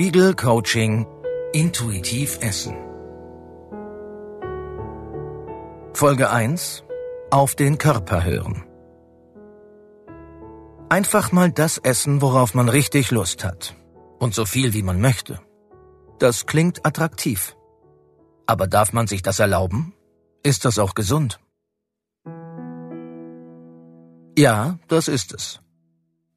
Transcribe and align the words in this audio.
Spiegel 0.00 0.34
Coaching 0.34 1.06
Intuitiv 1.52 2.38
Essen. 2.40 2.74
Folge 5.92 6.30
1 6.30 6.84
Auf 7.30 7.54
den 7.54 7.76
Körper 7.76 8.24
hören. 8.24 8.64
Einfach 10.88 11.32
mal 11.32 11.52
das 11.52 11.76
essen, 11.76 12.22
worauf 12.22 12.54
man 12.54 12.70
richtig 12.70 13.10
Lust 13.10 13.44
hat. 13.44 13.76
Und 14.18 14.34
so 14.34 14.46
viel, 14.46 14.72
wie 14.72 14.82
man 14.82 15.02
möchte. 15.02 15.38
Das 16.18 16.46
klingt 16.46 16.86
attraktiv. 16.86 17.54
Aber 18.46 18.66
darf 18.66 18.94
man 18.94 19.06
sich 19.06 19.20
das 19.20 19.38
erlauben? 19.38 19.92
Ist 20.42 20.64
das 20.64 20.78
auch 20.78 20.94
gesund? 20.94 21.40
Ja, 24.38 24.78
das 24.88 25.08
ist 25.08 25.34
es. 25.34 25.60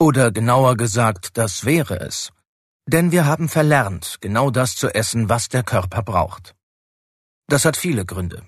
Oder 0.02 0.34
genauer 0.34 0.76
gesagt, 0.76 1.38
das 1.38 1.64
wäre 1.64 2.02
es. 2.02 2.34
Denn 2.86 3.12
wir 3.12 3.26
haben 3.26 3.48
verlernt, 3.48 4.18
genau 4.20 4.50
das 4.50 4.76
zu 4.76 4.94
essen, 4.94 5.30
was 5.30 5.50
der 5.50 5.64
Körper 5.64 6.04
braucht. 6.04 6.56
Das 7.48 7.66
hat 7.66 7.78
viele 7.78 8.06
Gründe. 8.06 8.46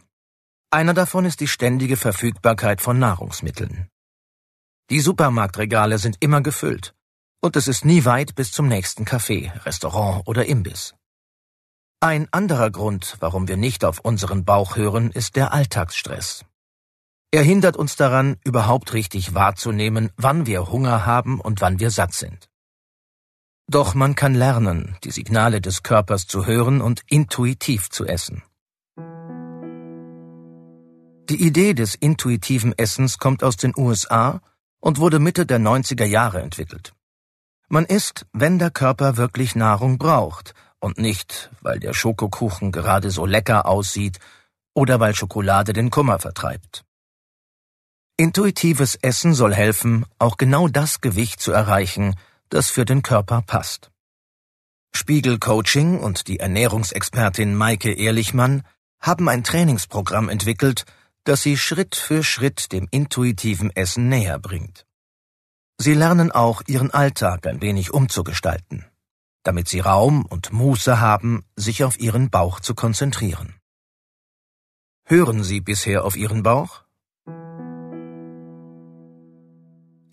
Einer 0.72 0.94
davon 0.94 1.26
ist 1.26 1.40
die 1.40 1.48
ständige 1.48 1.96
Verfügbarkeit 1.96 2.82
von 2.82 3.00
Nahrungsmitteln. 3.00 3.88
Die 4.90 5.00
Supermarktregale 5.00 5.98
sind 5.98 6.18
immer 6.20 6.42
gefüllt, 6.42 6.94
und 7.42 7.56
es 7.56 7.68
ist 7.68 7.86
nie 7.86 8.06
weit 8.06 8.36
bis 8.36 8.52
zum 8.52 8.68
nächsten 8.68 9.06
Café, 9.06 9.52
Restaurant 9.66 10.28
oder 10.28 10.46
Imbiss. 10.46 10.96
Ein 12.02 12.28
anderer 12.32 12.72
Grund, 12.72 13.16
warum 13.20 13.48
wir 13.48 13.58
nicht 13.58 13.86
auf 13.86 14.00
unseren 14.00 14.44
Bauch 14.44 14.76
hören, 14.76 15.12
ist 15.12 15.36
der 15.38 15.54
Alltagsstress. 15.54 16.46
Er 17.32 17.42
hindert 17.42 17.78
uns 17.78 17.96
daran, 17.96 18.38
überhaupt 18.44 18.94
richtig 18.94 19.34
wahrzunehmen, 19.34 20.12
wann 20.18 20.46
wir 20.46 20.72
Hunger 20.72 21.06
haben 21.06 21.40
und 21.40 21.62
wann 21.62 21.80
wir 21.80 21.90
satt 21.90 22.14
sind. 22.14 22.50
Doch 23.68 23.96
man 23.96 24.16
kann 24.16 24.36
lernen, 24.36 24.96
die 25.04 25.12
Signale 25.12 25.60
des 25.60 25.82
Körpers 25.82 26.28
zu 26.28 26.46
hören 26.46 26.82
und 26.82 27.02
intuitiv 27.08 27.90
zu 27.90 28.06
essen. 28.06 28.44
Die 31.30 31.44
Idee 31.44 31.74
des 31.74 31.96
intuitiven 31.96 32.78
Essens 32.78 33.18
kommt 33.18 33.44
aus 33.44 33.58
den 33.58 33.74
USA 33.76 34.42
und 34.80 35.00
wurde 35.00 35.18
Mitte 35.18 35.48
der 35.48 35.60
90er 35.60 36.06
Jahre 36.06 36.42
entwickelt. 36.42 36.94
Man 37.68 37.86
isst, 37.86 38.28
wenn 38.32 38.60
der 38.60 38.70
Körper 38.70 39.18
wirklich 39.18 39.56
Nahrung 39.56 39.98
braucht 39.98 40.54
und 40.80 41.00
nicht, 41.00 41.50
weil 41.62 41.80
der 41.80 41.96
Schokokuchen 41.96 42.72
gerade 42.72 43.10
so 43.10 43.26
lecker 43.26 43.66
aussieht 43.66 44.20
oder 44.76 45.00
weil 45.00 45.16
Schokolade 45.16 45.74
den 45.74 45.90
Kummer 45.90 46.20
vertreibt. 46.20 46.86
Intuitives 48.18 48.94
Essen 48.96 49.34
soll 49.34 49.56
helfen, 49.56 50.06
auch 50.20 50.38
genau 50.38 50.68
das 50.68 51.02
Gewicht 51.02 51.42
zu 51.42 51.52
erreichen, 51.52 52.16
das 52.50 52.70
für 52.70 52.86
den 52.86 53.02
Körper 53.02 53.42
passt. 53.42 53.92
Spiegel 54.94 55.40
Coaching 55.40 56.00
und 56.00 56.28
die 56.28 56.40
Ernährungsexpertin 56.40 57.56
Maike 57.56 57.92
Ehrlichmann 57.92 58.64
haben 59.02 59.28
ein 59.28 59.44
Trainingsprogramm 59.44 60.30
entwickelt, 60.30 60.86
das 61.26 61.42
sie 61.42 61.58
Schritt 61.58 61.96
für 61.96 62.24
Schritt 62.24 62.72
dem 62.72 62.88
intuitiven 62.92 63.76
Essen 63.76 64.08
näher 64.08 64.40
bringt. 64.40 64.86
Sie 65.78 65.94
lernen 65.94 66.32
auch, 66.32 66.62
ihren 66.68 66.92
Alltag 66.92 67.46
ein 67.48 67.62
wenig 67.62 67.94
umzugestalten, 67.94 68.86
damit 69.44 69.68
sie 69.68 69.82
Raum 69.82 70.26
und 70.26 70.54
Muße 70.54 71.02
haben, 71.02 71.44
sich 71.58 71.84
auf 71.84 72.00
ihren 72.00 72.30
Bauch 72.30 72.62
zu 72.62 72.76
konzentrieren. 72.76 73.56
Hören 75.08 75.44
Sie 75.44 75.62
bisher 75.62 76.04
auf 76.04 76.16
Ihren 76.16 76.42
Bauch? 76.42 76.85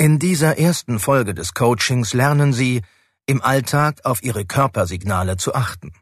In 0.03 0.19
dieser 0.19 0.59
ersten 0.59 0.99
Folge 0.99 1.33
des 1.33 1.55
Coachings 1.55 2.13
lernen 2.13 2.53
Sie, 2.53 2.83
im 3.27 3.41
Alltag 3.41 4.05
auf 4.05 4.21
Ihre 4.25 4.45
Körpersignale 4.45 5.37
zu 5.37 5.55
achten. 5.55 5.93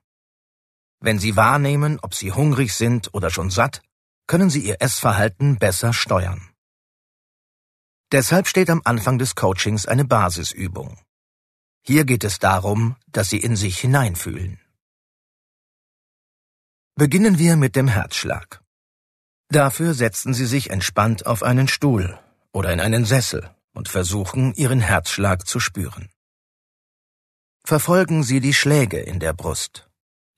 Wenn 1.01 1.19
Sie 1.19 1.37
wahrnehmen, 1.37 1.99
ob 2.01 2.15
Sie 2.15 2.33
hungrig 2.33 2.73
sind 2.73 3.13
oder 3.13 3.29
schon 3.29 3.51
satt, 3.51 3.83
können 4.27 4.49
Sie 4.49 4.61
Ihr 4.61 4.81
Essverhalten 4.81 5.59
besser 5.59 5.93
steuern. 5.93 6.41
Deshalb 8.11 8.49
steht 8.49 8.71
am 8.71 8.81
Anfang 8.85 9.19
des 9.19 9.35
Coachings 9.35 9.85
eine 9.85 10.07
Basisübung. 10.07 10.99
Hier 11.83 12.07
geht 12.07 12.25
es 12.25 12.39
darum, 12.39 12.97
dass 13.09 13.29
Sie 13.29 13.41
in 13.41 13.55
sich 13.55 13.79
hineinfühlen. 13.81 14.59
Beginnen 16.95 17.37
wir 17.37 17.57
mit 17.57 17.77
dem 17.77 17.87
Herzschlag. 17.87 18.63
Dafür 19.49 19.93
setzen 19.93 20.33
Sie 20.33 20.47
sich 20.47 20.71
entspannt 20.71 21.27
auf 21.27 21.43
einen 21.43 21.69
Stuhl 21.69 22.19
oder 22.51 22.73
in 22.73 22.81
einen 22.81 23.05
Sessel 23.05 23.55
und 23.73 23.89
versuchen, 23.89 24.55
Ihren 24.55 24.81
Herzschlag 24.81 25.47
zu 25.47 25.61
spüren. 25.61 26.11
Verfolgen 27.65 28.23
Sie 28.23 28.41
die 28.41 28.55
Schläge 28.55 28.99
in 28.99 29.21
der 29.21 29.33
Brust, 29.33 29.89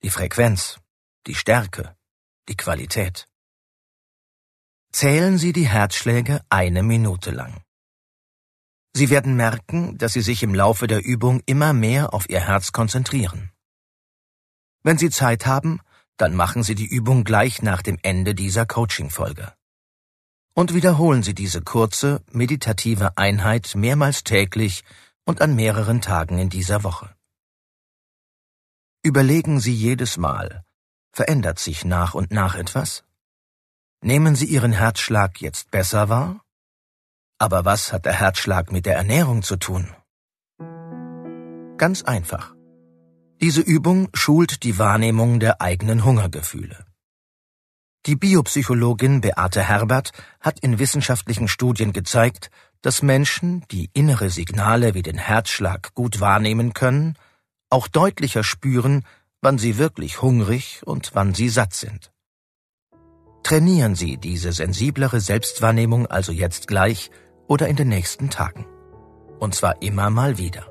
die 0.02 0.10
Frequenz, 0.10 0.78
die 1.26 1.34
Stärke, 1.34 1.96
die 2.48 2.56
Qualität. 2.56 3.28
Zählen 4.92 5.38
Sie 5.38 5.52
die 5.52 5.68
Herzschläge 5.68 6.44
eine 6.50 6.82
Minute 6.82 7.30
lang. 7.30 7.62
Sie 8.94 9.08
werden 9.08 9.36
merken, 9.36 9.96
dass 9.96 10.12
Sie 10.12 10.20
sich 10.20 10.42
im 10.42 10.54
Laufe 10.54 10.86
der 10.86 11.02
Übung 11.02 11.40
immer 11.46 11.72
mehr 11.72 12.12
auf 12.12 12.28
Ihr 12.28 12.40
Herz 12.40 12.72
konzentrieren. 12.72 13.50
Wenn 14.82 14.98
Sie 14.98 15.08
Zeit 15.08 15.46
haben, 15.46 15.80
dann 16.18 16.34
machen 16.34 16.62
Sie 16.62 16.74
die 16.74 16.86
Übung 16.86 17.24
gleich 17.24 17.62
nach 17.62 17.80
dem 17.80 17.98
Ende 18.02 18.34
dieser 18.34 18.66
Coaching-Folge. 18.66 19.54
Und 20.54 20.74
wiederholen 20.74 21.22
Sie 21.22 21.34
diese 21.34 21.62
kurze, 21.62 22.22
meditative 22.30 23.16
Einheit 23.16 23.74
mehrmals 23.74 24.22
täglich 24.22 24.84
und 25.24 25.40
an 25.40 25.54
mehreren 25.54 26.00
Tagen 26.00 26.38
in 26.38 26.50
dieser 26.50 26.84
Woche. 26.84 27.14
Überlegen 29.02 29.60
Sie 29.60 29.74
jedes 29.74 30.16
Mal, 30.16 30.64
verändert 31.12 31.58
sich 31.58 31.84
nach 31.84 32.14
und 32.14 32.32
nach 32.32 32.54
etwas? 32.54 33.02
Nehmen 34.02 34.36
Sie 34.36 34.46
Ihren 34.46 34.72
Herzschlag 34.72 35.40
jetzt 35.40 35.70
besser 35.70 36.08
wahr? 36.08 36.44
Aber 37.38 37.64
was 37.64 37.92
hat 37.92 38.04
der 38.04 38.12
Herzschlag 38.12 38.70
mit 38.70 38.84
der 38.86 38.96
Ernährung 38.96 39.42
zu 39.42 39.56
tun? 39.56 39.94
Ganz 41.78 42.02
einfach. 42.02 42.54
Diese 43.40 43.60
Übung 43.60 44.08
schult 44.14 44.62
die 44.62 44.78
Wahrnehmung 44.78 45.40
der 45.40 45.60
eigenen 45.60 46.04
Hungergefühle. 46.04 46.84
Die 48.06 48.16
Biopsychologin 48.16 49.20
Beate 49.20 49.62
Herbert 49.62 50.10
hat 50.40 50.58
in 50.58 50.80
wissenschaftlichen 50.80 51.46
Studien 51.46 51.92
gezeigt, 51.92 52.50
dass 52.80 53.00
Menschen, 53.00 53.64
die 53.70 53.90
innere 53.92 54.28
Signale 54.28 54.94
wie 54.94 55.02
den 55.02 55.18
Herzschlag 55.18 55.94
gut 55.94 56.18
wahrnehmen 56.20 56.74
können, 56.74 57.16
auch 57.70 57.86
deutlicher 57.86 58.42
spüren, 58.42 59.04
wann 59.40 59.56
sie 59.56 59.78
wirklich 59.78 60.20
hungrig 60.20 60.82
und 60.84 61.12
wann 61.14 61.32
sie 61.32 61.48
satt 61.48 61.74
sind. 61.74 62.10
Trainieren 63.44 63.94
Sie 63.94 64.16
diese 64.18 64.52
sensiblere 64.52 65.20
Selbstwahrnehmung 65.20 66.06
also 66.06 66.32
jetzt 66.32 66.66
gleich 66.66 67.10
oder 67.46 67.68
in 67.68 67.76
den 67.76 67.88
nächsten 67.88 68.30
Tagen. 68.30 68.66
Und 69.38 69.54
zwar 69.54 69.80
immer 69.80 70.10
mal 70.10 70.38
wieder. 70.38 70.66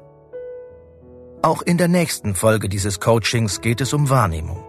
Auch 1.43 1.61
in 1.61 1.77
der 1.77 1.87
nächsten 1.87 2.35
Folge 2.35 2.69
dieses 2.69 2.99
Coachings 2.99 3.61
geht 3.61 3.81
es 3.81 3.93
um 3.93 4.09
Wahrnehmung. 4.09 4.63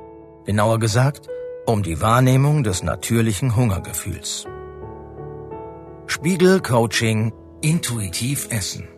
Genauer 0.47 0.79
gesagt, 0.79 1.29
um 1.67 1.83
die 1.83 2.01
Wahrnehmung 2.01 2.63
des 2.65 2.83
natürlichen 2.83 3.57
Hungergefühls. 3.57 4.47
Spiegel 6.07 6.61
Coaching 6.61 7.33
Intuitiv 7.61 8.49
Essen 8.51 8.92